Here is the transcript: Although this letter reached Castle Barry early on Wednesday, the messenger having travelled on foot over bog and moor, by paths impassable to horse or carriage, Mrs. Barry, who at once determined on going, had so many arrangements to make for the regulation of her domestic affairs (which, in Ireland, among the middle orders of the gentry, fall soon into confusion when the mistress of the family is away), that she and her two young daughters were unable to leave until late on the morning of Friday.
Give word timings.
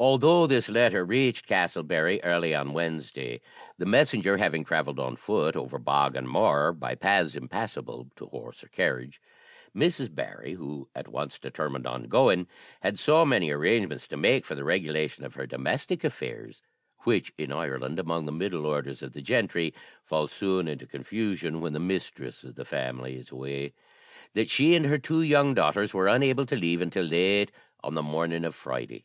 Although 0.00 0.46
this 0.46 0.68
letter 0.68 1.04
reached 1.04 1.48
Castle 1.48 1.82
Barry 1.82 2.22
early 2.22 2.54
on 2.54 2.72
Wednesday, 2.72 3.40
the 3.78 3.84
messenger 3.84 4.36
having 4.36 4.62
travelled 4.62 5.00
on 5.00 5.16
foot 5.16 5.56
over 5.56 5.76
bog 5.76 6.14
and 6.14 6.28
moor, 6.28 6.72
by 6.72 6.94
paths 6.94 7.34
impassable 7.34 8.08
to 8.14 8.26
horse 8.26 8.62
or 8.62 8.68
carriage, 8.68 9.20
Mrs. 9.74 10.14
Barry, 10.14 10.52
who 10.52 10.88
at 10.94 11.08
once 11.08 11.40
determined 11.40 11.84
on 11.84 12.04
going, 12.04 12.46
had 12.80 12.96
so 12.96 13.26
many 13.26 13.50
arrangements 13.50 14.06
to 14.06 14.16
make 14.16 14.44
for 14.44 14.54
the 14.54 14.62
regulation 14.62 15.24
of 15.24 15.34
her 15.34 15.48
domestic 15.48 16.04
affairs 16.04 16.62
(which, 17.00 17.32
in 17.36 17.50
Ireland, 17.50 17.98
among 17.98 18.24
the 18.24 18.30
middle 18.30 18.66
orders 18.66 19.02
of 19.02 19.14
the 19.14 19.20
gentry, 19.20 19.74
fall 20.04 20.28
soon 20.28 20.68
into 20.68 20.86
confusion 20.86 21.60
when 21.60 21.72
the 21.72 21.80
mistress 21.80 22.44
of 22.44 22.54
the 22.54 22.64
family 22.64 23.16
is 23.16 23.32
away), 23.32 23.74
that 24.34 24.48
she 24.48 24.76
and 24.76 24.86
her 24.86 24.98
two 24.98 25.22
young 25.22 25.54
daughters 25.54 25.92
were 25.92 26.06
unable 26.06 26.46
to 26.46 26.54
leave 26.54 26.80
until 26.82 27.04
late 27.04 27.50
on 27.82 27.94
the 27.94 28.02
morning 28.04 28.44
of 28.44 28.54
Friday. 28.54 29.04